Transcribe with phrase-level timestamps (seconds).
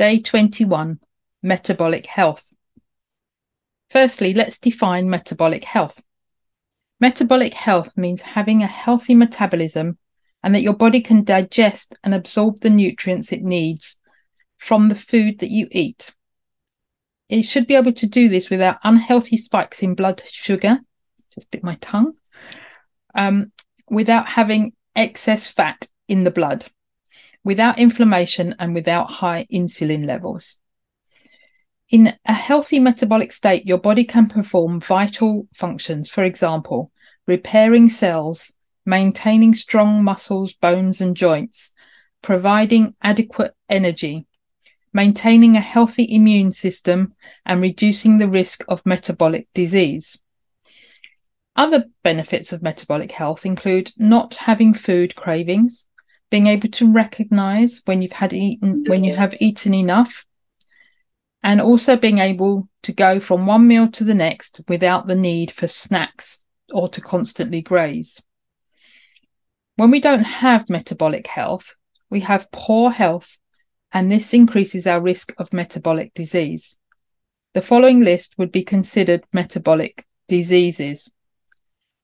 [0.00, 0.98] Day 21
[1.42, 2.54] Metabolic Health.
[3.90, 6.02] Firstly, let's define metabolic health.
[7.00, 9.98] Metabolic health means having a healthy metabolism
[10.42, 13.98] and that your body can digest and absorb the nutrients it needs
[14.56, 16.14] from the food that you eat.
[17.28, 20.78] It should be able to do this without unhealthy spikes in blood sugar,
[21.34, 22.14] just bit my tongue,
[23.14, 23.52] um,
[23.90, 26.64] without having excess fat in the blood,
[27.44, 30.58] without inflammation, and without high insulin levels.
[31.90, 36.92] In a healthy metabolic state, your body can perform vital functions, for example,
[37.26, 38.52] repairing cells,
[38.86, 41.72] maintaining strong muscles, bones, and joints,
[42.22, 44.26] providing adequate energy,
[44.92, 47.14] maintaining a healthy immune system,
[47.44, 50.18] and reducing the risk of metabolic disease.
[51.56, 55.86] Other benefits of metabolic health include not having food cravings,
[56.30, 60.24] being able to recognize when you've had eaten when you have eaten enough,
[61.42, 65.50] and also being able to go from one meal to the next without the need
[65.50, 66.40] for snacks
[66.72, 68.22] or to constantly graze.
[69.76, 71.74] When we don't have metabolic health,
[72.10, 73.38] we have poor health,
[73.92, 76.76] and this increases our risk of metabolic disease.
[77.54, 81.10] The following list would be considered metabolic diseases.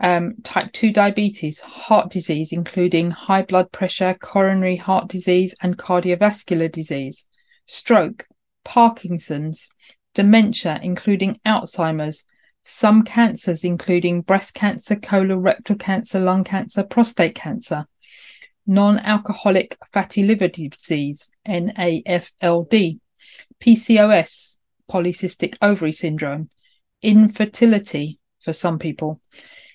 [0.00, 6.70] Um, type 2 diabetes, heart disease, including high blood pressure, coronary heart disease, and cardiovascular
[6.70, 7.26] disease,
[7.66, 8.26] stroke,
[8.64, 9.68] Parkinson's,
[10.14, 12.24] dementia, including Alzheimer's,
[12.62, 17.86] some cancers, including breast cancer, colorectal cancer, lung cancer, prostate cancer,
[18.66, 23.00] non alcoholic fatty liver disease, NAFLD,
[23.60, 24.58] PCOS,
[24.90, 26.50] polycystic ovary syndrome,
[27.02, 29.20] infertility for some people.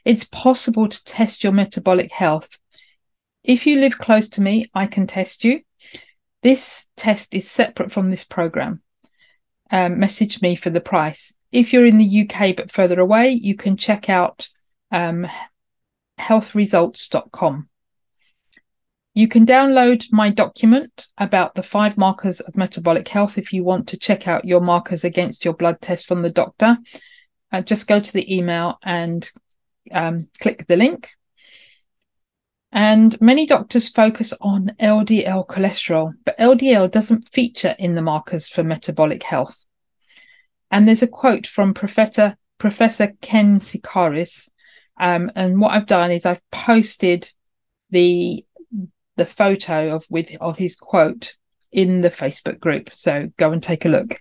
[0.06, 2.58] It's possible to test your metabolic health.
[3.44, 5.62] If you live close to me, I can test you.
[6.42, 8.82] This test is separate from this program.
[9.72, 11.34] Um, message me for the price.
[11.52, 14.50] If you're in the UK but further away, you can check out
[14.92, 15.28] um,
[16.20, 17.70] healthresults.com.
[19.16, 23.88] You can download my document about the five markers of metabolic health if you want
[23.90, 26.78] to check out your markers against your blood test from the doctor.
[27.52, 29.32] Uh, just go to the email and
[29.92, 31.10] um, click the link.
[32.72, 38.64] And many doctors focus on LDL cholesterol, but LDL doesn't feature in the markers for
[38.64, 39.66] metabolic health.
[40.72, 44.50] And there's a quote from Professor Professor Ken Sikaris.
[45.00, 47.30] Um, and what I've done is I've posted
[47.92, 48.44] the
[49.16, 51.36] the photo of with of his quote
[51.72, 52.92] in the Facebook group.
[52.92, 54.20] So go and take a look.